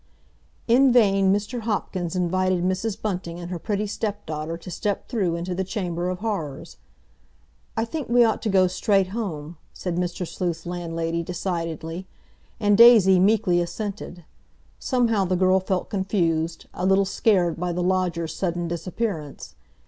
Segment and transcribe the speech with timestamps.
[0.67, 1.59] In vain Mr.
[1.59, 2.99] Hopkins invited Mrs.
[2.99, 6.77] Bunting and her pretty stepdaughter to step through into the Chamber of Horrors.
[7.77, 10.25] "I think we ought to go straight home," said Mr.
[10.27, 12.07] Sleuth's landlady decidedly.
[12.59, 14.25] And Daisy meekly assented.
[14.79, 19.53] Somehow the girl felt confused, a little scared by the lodger's sudden disappearance.